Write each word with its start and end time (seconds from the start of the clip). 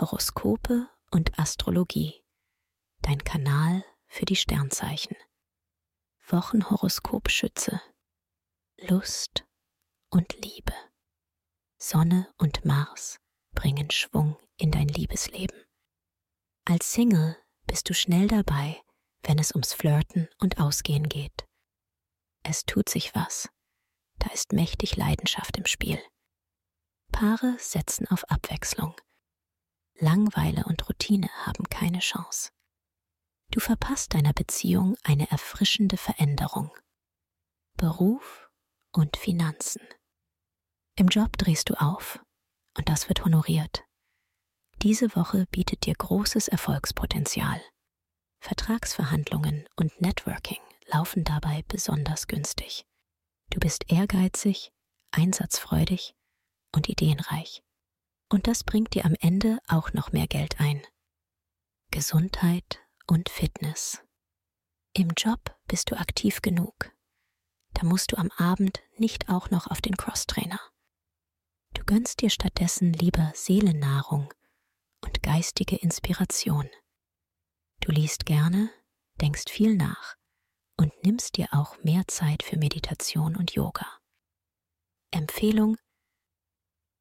Horoskope 0.00 0.88
und 1.10 1.36
Astrologie. 1.40 2.22
Dein 3.02 3.18
Kanal 3.24 3.84
für 4.06 4.26
die 4.26 4.36
Sternzeichen. 4.36 5.16
Wochenhoroskop 6.28 7.28
Schütze. 7.28 7.82
Lust 8.76 9.44
und 10.10 10.34
Liebe. 10.44 10.72
Sonne 11.78 12.32
und 12.38 12.64
Mars 12.64 13.18
bringen 13.54 13.90
Schwung 13.90 14.36
in 14.56 14.70
dein 14.70 14.86
Liebesleben. 14.86 15.64
Als 16.64 16.92
Single 16.92 17.36
bist 17.66 17.90
du 17.90 17.94
schnell 17.94 18.28
dabei, 18.28 18.80
wenn 19.24 19.40
es 19.40 19.50
ums 19.50 19.74
Flirten 19.74 20.28
und 20.38 20.60
Ausgehen 20.60 21.08
geht. 21.08 21.44
Es 22.44 22.64
tut 22.64 22.88
sich 22.88 23.16
was. 23.16 23.48
Da 24.20 24.30
ist 24.30 24.52
mächtig 24.52 24.94
Leidenschaft 24.94 25.56
im 25.56 25.66
Spiel. 25.66 26.00
Paare 27.10 27.56
setzen 27.58 28.06
auf 28.06 28.22
Abwechslung. 28.30 28.94
Langweile 30.00 30.64
und 30.64 30.88
Routine 30.88 31.28
haben 31.44 31.64
keine 31.64 31.98
Chance. 31.98 32.50
Du 33.50 33.60
verpasst 33.60 34.14
deiner 34.14 34.32
Beziehung 34.32 34.96
eine 35.02 35.30
erfrischende 35.30 35.96
Veränderung. 35.96 36.70
Beruf 37.76 38.48
und 38.92 39.16
Finanzen. 39.16 39.82
Im 40.96 41.08
Job 41.08 41.36
drehst 41.36 41.70
du 41.70 41.80
auf 41.80 42.20
und 42.76 42.88
das 42.88 43.08
wird 43.08 43.24
honoriert. 43.24 43.84
Diese 44.82 45.14
Woche 45.16 45.46
bietet 45.50 45.86
dir 45.86 45.94
großes 45.94 46.46
Erfolgspotenzial. 46.46 47.60
Vertragsverhandlungen 48.40 49.68
und 49.74 50.00
Networking 50.00 50.60
laufen 50.86 51.24
dabei 51.24 51.64
besonders 51.66 52.28
günstig. 52.28 52.84
Du 53.50 53.58
bist 53.58 53.90
ehrgeizig, 53.90 54.70
einsatzfreudig 55.10 56.14
und 56.72 56.88
ideenreich. 56.88 57.62
Und 58.28 58.46
das 58.46 58.64
bringt 58.64 58.94
dir 58.94 59.04
am 59.04 59.14
Ende 59.20 59.58
auch 59.68 59.92
noch 59.92 60.12
mehr 60.12 60.26
Geld 60.26 60.60
ein. 60.60 60.82
Gesundheit 61.90 62.80
und 63.06 63.28
Fitness. 63.30 64.02
Im 64.92 65.10
Job 65.16 65.56
bist 65.66 65.90
du 65.90 65.98
aktiv 65.98 66.42
genug. 66.42 66.92
Da 67.74 67.86
musst 67.86 68.12
du 68.12 68.18
am 68.18 68.30
Abend 68.36 68.82
nicht 68.96 69.28
auch 69.28 69.50
noch 69.50 69.68
auf 69.68 69.80
den 69.80 69.96
Crosstrainer. 69.96 70.60
Du 71.74 71.84
gönnst 71.84 72.20
dir 72.20 72.30
stattdessen 72.30 72.92
lieber 72.92 73.32
Seelennahrung 73.34 74.32
und 75.02 75.22
geistige 75.22 75.76
Inspiration. 75.76 76.68
Du 77.80 77.92
liest 77.92 78.26
gerne, 78.26 78.70
denkst 79.20 79.44
viel 79.48 79.76
nach 79.76 80.16
und 80.76 80.92
nimmst 81.04 81.36
dir 81.36 81.48
auch 81.52 81.78
mehr 81.82 82.06
Zeit 82.08 82.42
für 82.42 82.58
Meditation 82.58 83.36
und 83.36 83.52
Yoga. 83.52 83.86
Empfehlung 85.10 85.78